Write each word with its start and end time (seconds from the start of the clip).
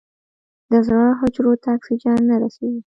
د 0.69 0.71
زړه 0.87 1.05
حجرو 1.19 1.53
ته 1.63 1.67
اکسیجن 1.77 2.17
نه 2.29 2.35
رسېږي. 2.41 2.81